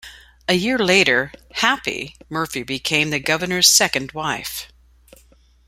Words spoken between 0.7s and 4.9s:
later, "Happy" Murphy became the governor's second wife.